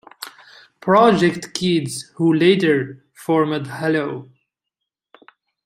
Project 0.79 1.53
Kids, 1.53 2.11
who 2.15 2.33
later 2.33 3.05
formed 3.13 3.67
Hello! 3.67 4.31